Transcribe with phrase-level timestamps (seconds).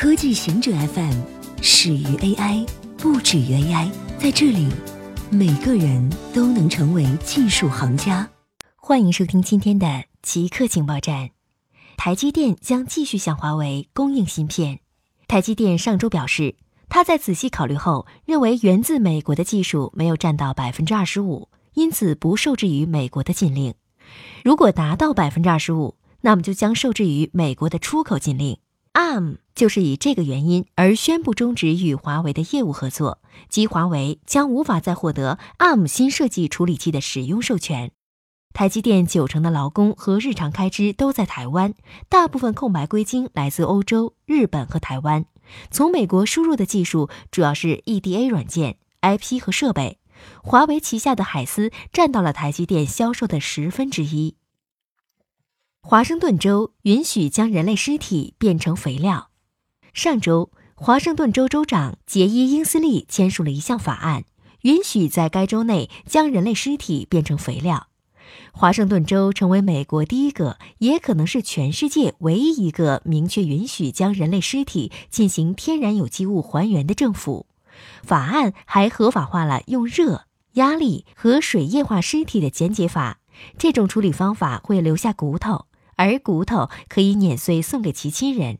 [0.00, 1.12] 科技行者 FM
[1.60, 2.66] 始于 AI，
[2.96, 3.90] 不止于 AI。
[4.18, 4.66] 在这里，
[5.30, 8.26] 每个人都能成为技术行家。
[8.76, 11.28] 欢迎收听今天的极客情报站。
[11.98, 14.80] 台积电将继续向华为供应芯片。
[15.28, 16.56] 台积电上周表示，
[16.88, 23.74] 他在仔细考虑后，认为源自美国的技术没有占到百分之二十五，因此不受制于美国的禁令。
[24.42, 28.56] 如果达到百分之二十五，那么就将受制于美国的出口禁令。
[28.94, 33.18] ARM 就是以这个原因而宣布终止与华为的业务合作，
[33.50, 37.90] 即华为将无法再获得 ARM 新设计处理器的使用授权。
[38.54, 41.74] 台积电九成的劳工和日常开支都在台湾，
[42.08, 45.26] 大部分空白硅晶来自欧洲、日本和台湾。
[45.70, 49.98] 从美国输入的技术主要是 EDA 软件、IP 和设备。
[50.42, 54.36] 华为旗下的海思占到了台积电销售的十分之一。
[55.82, 59.29] 华盛顿州允许将人类尸体变成肥料。
[59.92, 64.24] 上周，华盛顿州州长杰伊·英斯利签署了一项法案，
[64.62, 67.88] 允许在该州内将人类尸体变成肥料。
[68.52, 77.46] 华盛顿州成为美国第一个，也可能是全世界唯一一个明确允许将人类尸体进行天然有机物还原的政府。
[78.04, 83.18] 法案还合法化了用热、压力和水液化尸体的剪解法。
[83.58, 88.58] 这种处理方法会留下骨头，而骨头可以碾碎送给其亲人。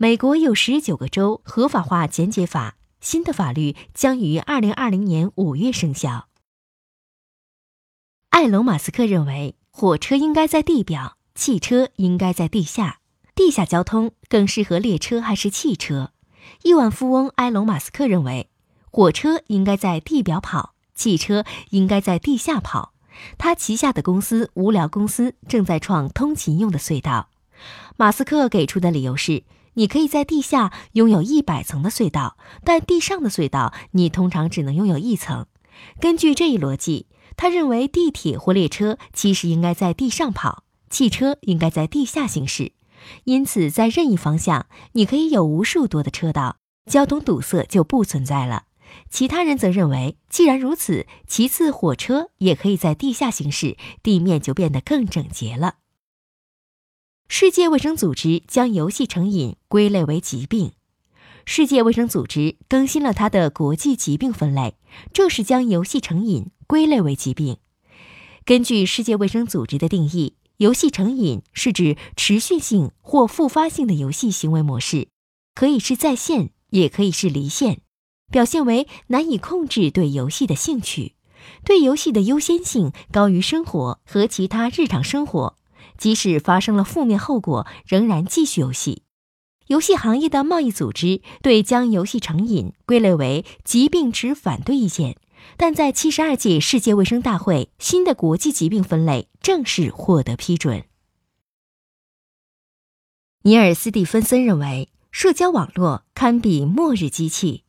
[0.00, 6.28] 美国有十九个州合法化剪解法，新的法律将于二零二零年五月生效。
[8.28, 13.00] 埃隆·马斯克认为，火车应该在地表，汽车应该在地下。
[13.34, 16.12] 地下交通更适合列车还是汽车？
[16.62, 18.50] 亿万富翁埃隆·马斯克认为，
[18.92, 22.94] 火车应该在地表跑，汽车应该在地下跑。
[23.36, 27.30] 他旗下的公司无聊公司正在创通勤用的隧道。
[27.96, 29.42] 马斯克给出的理由是：
[29.78, 35.46] 你可以在地下拥有一百层的隧道，但地上的隧道你通常只能拥有一层。
[36.00, 42.72] 根据这一逻辑，他认为地铁或列车其实应该在地上跑，汽车应该在地下行驶。
[43.22, 46.56] 因此，在任意方向，你可以有无数多的车道，
[46.90, 48.64] 交通堵塞就不存在了。
[49.08, 55.76] 其他人则认为，既然如此，其次火车也可以在地下行驶，地面就变得更整洁了。
[57.28, 60.72] 世界卫生组织将游戏成瘾归类为疾病。
[61.44, 64.74] 世界卫生组织更新了它的国际疾病分类，
[65.12, 67.58] 正式将游戏成瘾归类为疾病。
[68.44, 70.34] 根据世界卫生组织的定义。
[70.58, 75.06] 游戏成瘾是指持续性或复发性的游戏行为模式，
[75.54, 77.82] 可以是在线，也可以是离线，
[78.28, 81.14] 表现为难以控制对游戏的兴趣，
[81.64, 85.56] 对游戏的优先性高于生活和其他日常生活，
[85.96, 89.02] 即使发生了负面后果，仍然继续游戏。
[89.66, 95.16] 游戏行业的贸易组织对将游戏成瘾归类为疾病持反对意见。
[95.56, 100.84] 但在七十二届世界卫生大会，新的国际疾病分类正式获得批准。
[103.42, 107.64] 尼尔·斯蒂芬森认为，社交网络堪比末日机器。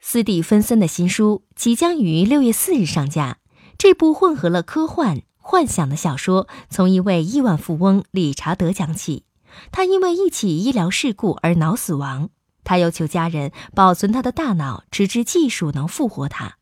[0.00, 3.38] 斯蒂芬森的新书即将于六月四日上架。
[3.76, 9.24] 这部混合了科幻、幻想的小说，从一位亿万富翁理查德讲起。
[9.72, 12.28] 他因为一起医疗事故而脑死亡，
[12.64, 16.58] 他要求家人保存他的大脑，直至技术能复活他。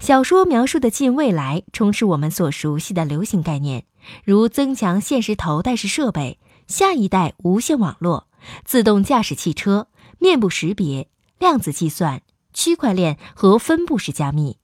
[0.00, 3.86] 小说描述的近未来充斥我们所熟悉的流行概念，
[4.22, 8.28] 如增强现实头戴式设备、下一代无线网络、
[8.66, 9.88] 自动驾驶汽车、
[10.18, 12.20] 面部识别、量子计算、
[12.52, 14.58] 区块链和分布式加密。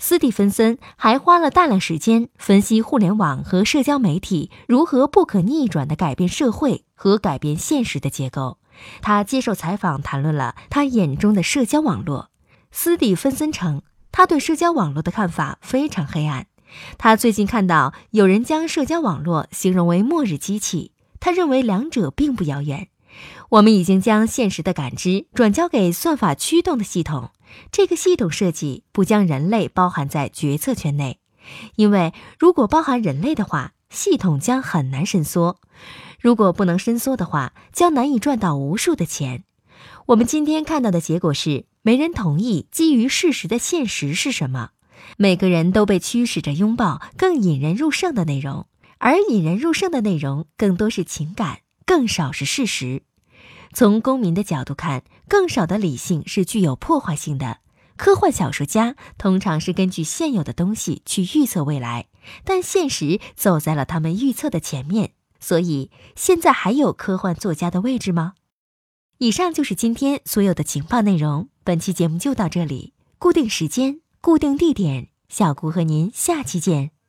[0.00, 8.58] 斯蒂芬森还花了大量时间分析互联网和社交媒体如何不可逆转地改变社会和改变现实的结构。
[9.02, 12.30] 他接受采访谈论了他眼中的社交网络。
[12.72, 13.82] 斯蒂芬森称。
[14.12, 16.46] 他对社交网络的看法非常黑暗。
[16.98, 20.90] 他最近看到有人将社交网络形容为末日机器，
[21.20, 22.88] 他认为两者并不遥远。
[23.50, 27.30] 我们已经将现实的感知转交给算法驱动的系统，
[27.72, 31.18] 这个系统设计不将人类包含在决策圈内，
[31.76, 35.56] 因为如果包含人类的话，系统将很难伸缩；
[36.20, 39.44] 如果不能伸缩的话，将难以赚到无数的钱。
[40.06, 41.66] 我们今天看到的结果是。
[41.82, 44.72] 没人同意基于事实的现实是什么？
[45.16, 48.66] 每个人都被驱使着拥抱更引人入胜的内容，
[48.98, 53.00] 而引人入胜的内容更多是情感，更少是事实。
[53.72, 57.60] 从公民的角度看，更少的理性是具有破坏性的。
[57.96, 62.08] 科幻小说家通常是根据现有的东西去预测未来，
[62.44, 65.12] 但现实走在了他们预测的前面。
[65.38, 68.34] 所以，现在还有科幻作家的位置吗？
[69.18, 71.48] 以上就是今天所有的情报内容。
[71.62, 76.99] 本期节目就到这里，固定时间，固定地点，小姑和您下期见。